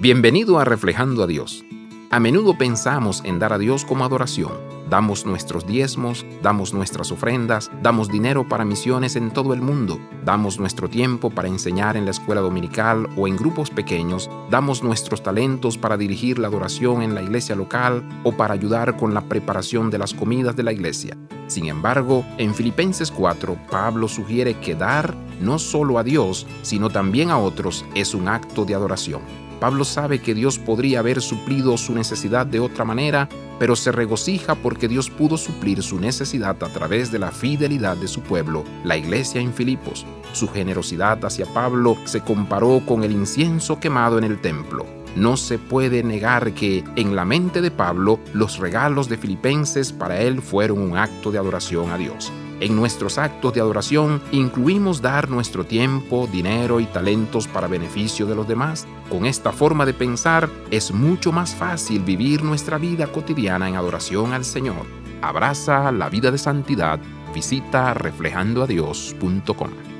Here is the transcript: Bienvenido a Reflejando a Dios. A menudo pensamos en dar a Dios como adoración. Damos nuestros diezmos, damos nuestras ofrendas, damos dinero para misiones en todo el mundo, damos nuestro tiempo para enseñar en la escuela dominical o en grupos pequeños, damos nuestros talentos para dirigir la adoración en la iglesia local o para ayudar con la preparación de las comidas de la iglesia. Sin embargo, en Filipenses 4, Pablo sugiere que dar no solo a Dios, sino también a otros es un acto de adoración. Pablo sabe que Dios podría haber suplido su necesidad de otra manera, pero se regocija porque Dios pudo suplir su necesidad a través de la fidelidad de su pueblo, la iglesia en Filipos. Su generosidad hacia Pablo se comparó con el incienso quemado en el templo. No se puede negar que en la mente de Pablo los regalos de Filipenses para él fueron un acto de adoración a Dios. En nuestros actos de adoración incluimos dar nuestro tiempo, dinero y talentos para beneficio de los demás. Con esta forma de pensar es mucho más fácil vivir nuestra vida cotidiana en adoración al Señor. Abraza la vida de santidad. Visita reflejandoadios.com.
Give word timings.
Bienvenido 0.00 0.60
a 0.60 0.64
Reflejando 0.64 1.24
a 1.24 1.26
Dios. 1.26 1.64
A 2.10 2.20
menudo 2.20 2.56
pensamos 2.56 3.20
en 3.24 3.40
dar 3.40 3.52
a 3.52 3.58
Dios 3.58 3.84
como 3.84 4.04
adoración. 4.04 4.52
Damos 4.88 5.26
nuestros 5.26 5.66
diezmos, 5.66 6.24
damos 6.40 6.72
nuestras 6.72 7.10
ofrendas, 7.10 7.68
damos 7.82 8.08
dinero 8.08 8.46
para 8.46 8.64
misiones 8.64 9.16
en 9.16 9.32
todo 9.32 9.54
el 9.54 9.60
mundo, 9.60 9.98
damos 10.24 10.60
nuestro 10.60 10.88
tiempo 10.88 11.30
para 11.30 11.48
enseñar 11.48 11.96
en 11.96 12.04
la 12.04 12.12
escuela 12.12 12.40
dominical 12.40 13.08
o 13.16 13.26
en 13.26 13.36
grupos 13.36 13.70
pequeños, 13.70 14.30
damos 14.48 14.84
nuestros 14.84 15.20
talentos 15.20 15.76
para 15.76 15.96
dirigir 15.96 16.38
la 16.38 16.46
adoración 16.46 17.02
en 17.02 17.16
la 17.16 17.22
iglesia 17.22 17.56
local 17.56 18.08
o 18.22 18.30
para 18.30 18.54
ayudar 18.54 18.96
con 18.96 19.14
la 19.14 19.22
preparación 19.22 19.90
de 19.90 19.98
las 19.98 20.14
comidas 20.14 20.54
de 20.54 20.62
la 20.62 20.72
iglesia. 20.72 21.18
Sin 21.48 21.66
embargo, 21.66 22.24
en 22.38 22.54
Filipenses 22.54 23.10
4, 23.10 23.58
Pablo 23.68 24.06
sugiere 24.06 24.60
que 24.60 24.76
dar 24.76 25.16
no 25.40 25.58
solo 25.58 25.98
a 25.98 26.04
Dios, 26.04 26.46
sino 26.62 26.88
también 26.88 27.30
a 27.30 27.38
otros 27.38 27.84
es 27.96 28.14
un 28.14 28.28
acto 28.28 28.64
de 28.64 28.76
adoración. 28.76 29.47
Pablo 29.60 29.84
sabe 29.84 30.20
que 30.20 30.34
Dios 30.34 30.58
podría 30.58 31.00
haber 31.00 31.20
suplido 31.20 31.76
su 31.76 31.94
necesidad 31.94 32.46
de 32.46 32.60
otra 32.60 32.84
manera, 32.84 33.28
pero 33.58 33.74
se 33.74 33.90
regocija 33.90 34.54
porque 34.54 34.86
Dios 34.86 35.10
pudo 35.10 35.36
suplir 35.36 35.82
su 35.82 35.98
necesidad 35.98 36.62
a 36.62 36.68
través 36.68 37.10
de 37.10 37.18
la 37.18 37.32
fidelidad 37.32 37.96
de 37.96 38.06
su 38.06 38.20
pueblo, 38.20 38.64
la 38.84 38.96
iglesia 38.96 39.40
en 39.40 39.52
Filipos. 39.52 40.06
Su 40.32 40.48
generosidad 40.48 41.24
hacia 41.24 41.46
Pablo 41.46 41.96
se 42.04 42.20
comparó 42.20 42.82
con 42.86 43.02
el 43.02 43.12
incienso 43.12 43.80
quemado 43.80 44.18
en 44.18 44.24
el 44.24 44.40
templo. 44.40 44.86
No 45.16 45.36
se 45.36 45.58
puede 45.58 46.04
negar 46.04 46.52
que 46.52 46.84
en 46.94 47.16
la 47.16 47.24
mente 47.24 47.60
de 47.60 47.72
Pablo 47.72 48.20
los 48.34 48.58
regalos 48.58 49.08
de 49.08 49.18
Filipenses 49.18 49.92
para 49.92 50.20
él 50.20 50.40
fueron 50.40 50.80
un 50.80 50.96
acto 50.96 51.32
de 51.32 51.38
adoración 51.38 51.90
a 51.90 51.98
Dios. 51.98 52.30
En 52.60 52.74
nuestros 52.74 53.18
actos 53.18 53.54
de 53.54 53.60
adoración 53.60 54.20
incluimos 54.32 55.00
dar 55.00 55.30
nuestro 55.30 55.64
tiempo, 55.64 56.28
dinero 56.30 56.80
y 56.80 56.86
talentos 56.86 57.46
para 57.46 57.68
beneficio 57.68 58.26
de 58.26 58.34
los 58.34 58.48
demás. 58.48 58.86
Con 59.08 59.26
esta 59.26 59.52
forma 59.52 59.86
de 59.86 59.94
pensar 59.94 60.50
es 60.70 60.92
mucho 60.92 61.30
más 61.30 61.54
fácil 61.54 62.02
vivir 62.02 62.42
nuestra 62.42 62.78
vida 62.78 63.06
cotidiana 63.06 63.68
en 63.68 63.76
adoración 63.76 64.32
al 64.32 64.44
Señor. 64.44 64.86
Abraza 65.22 65.92
la 65.92 66.08
vida 66.08 66.30
de 66.30 66.38
santidad. 66.38 66.98
Visita 67.32 67.94
reflejandoadios.com. 67.94 69.97